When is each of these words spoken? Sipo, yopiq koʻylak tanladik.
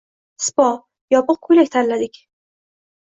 Sipo, 0.43 0.69
yopiq 1.15 1.39
koʻylak 1.47 1.69
tanladik. 1.75 2.17